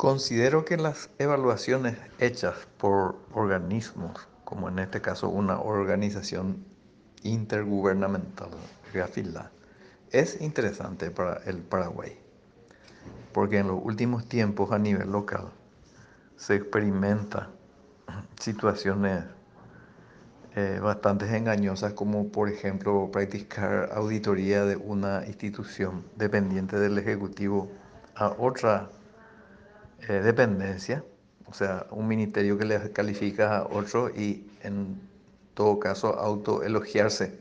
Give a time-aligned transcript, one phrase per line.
[0.00, 6.64] Considero que las evaluaciones hechas por organismos, como en este caso una organización
[7.22, 8.48] intergubernamental,
[8.94, 9.50] GAFILA,
[10.10, 12.18] es interesante para el Paraguay,
[13.34, 15.50] porque en los últimos tiempos a nivel local
[16.38, 17.50] se experimenta
[18.40, 19.24] situaciones
[20.56, 27.70] eh, bastante engañosas como por ejemplo practicar auditoría de una institución dependiente del Ejecutivo
[28.14, 28.88] a otra
[30.08, 31.04] eh, dependencia,
[31.46, 35.00] o sea, un ministerio que le califica a otro y en
[35.54, 37.38] todo caso autoelogiarse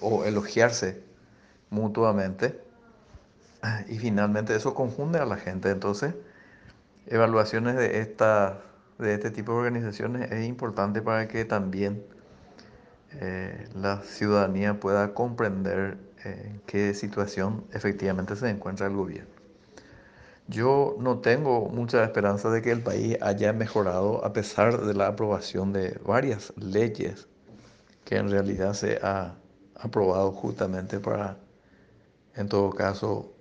[0.00, 1.02] o elogiarse
[1.70, 2.60] mutuamente.
[3.88, 5.70] Y finalmente eso confunde a la gente.
[5.70, 6.14] Entonces,
[7.06, 8.60] evaluaciones de, esta,
[8.98, 12.04] de este tipo de organizaciones es importante para que también
[13.20, 19.43] eh, la ciudadanía pueda comprender eh, en qué situación efectivamente se encuentra el gobierno.
[20.46, 25.06] Yo no tengo mucha esperanza de que el país haya mejorado a pesar de la
[25.06, 27.28] aprobación de varias leyes
[28.04, 29.36] que en realidad se ha
[29.74, 31.38] aprobado justamente para,
[32.34, 33.32] en todo caso,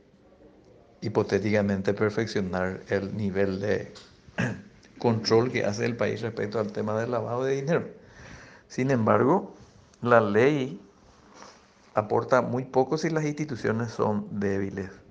[1.01, 3.93] hipotéticamente perfeccionar el nivel de
[4.97, 7.85] control que hace el país respecto al tema del lavado de dinero.
[8.69, 9.53] Sin embargo,
[10.01, 10.79] la ley
[11.93, 15.02] aporta muy poco si las instituciones son débiles.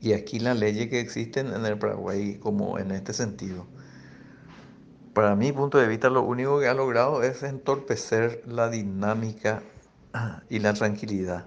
[0.00, 3.66] Y aquí las leyes que existen en el Paraguay como en este sentido.
[5.12, 9.62] Para mi punto de vista lo único que ha logrado es entorpecer la dinámica
[10.48, 11.46] y la tranquilidad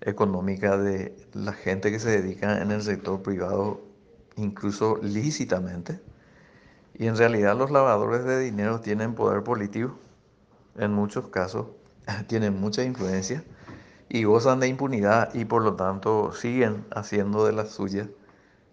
[0.00, 3.80] económica de la gente que se dedica en el sector privado,
[4.36, 6.00] incluso lícitamente.
[6.94, 9.98] Y en realidad los lavadores de dinero tienen poder político,
[10.76, 11.66] en muchos casos,
[12.28, 13.42] tienen mucha influencia
[14.08, 18.08] y gozan de impunidad y por lo tanto siguen haciendo de las suyas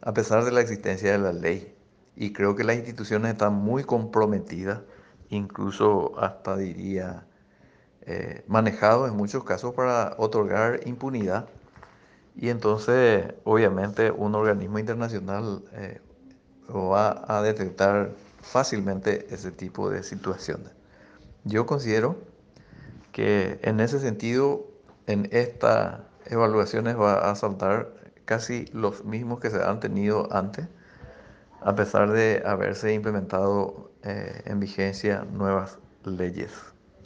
[0.02, 1.76] a pesar de la existencia de la ley.
[2.16, 4.82] Y creo que las instituciones están muy comprometidas,
[5.30, 7.26] incluso hasta diría
[8.02, 11.48] eh, manejados en muchos casos para otorgar impunidad.
[12.36, 16.00] Y entonces, obviamente, un organismo internacional eh,
[16.70, 20.72] va a detectar fácilmente ese tipo de situaciones.
[21.46, 22.18] Yo considero
[23.12, 24.68] que en ese sentido
[25.08, 27.94] en estas evaluaciones va a saltar
[28.26, 30.68] casi los mismos que se han tenido antes,
[31.62, 36.52] a pesar de haberse implementado eh, en vigencia nuevas leyes.